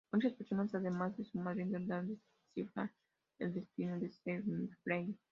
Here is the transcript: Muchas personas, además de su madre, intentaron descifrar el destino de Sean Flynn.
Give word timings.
Muchas 0.11 0.33
personas, 0.33 0.73
además 0.73 1.15
de 1.15 1.25
su 1.25 1.37
madre, 1.39 1.61
intentaron 1.61 2.19
descifrar 2.55 2.91
el 3.37 3.53
destino 3.53 3.99
de 3.99 4.09
Sean 4.11 4.71
Flynn. 4.83 5.15